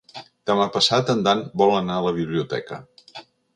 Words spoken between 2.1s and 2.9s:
biblioteca.